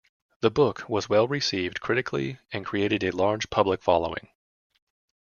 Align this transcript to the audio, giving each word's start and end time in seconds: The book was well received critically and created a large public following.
The 0.39 0.49
book 0.49 0.89
was 0.89 1.09
well 1.09 1.27
received 1.27 1.79
critically 1.79 2.39
and 2.51 2.65
created 2.65 3.03
a 3.03 3.11
large 3.11 3.51
public 3.51 3.83
following. 3.83 4.29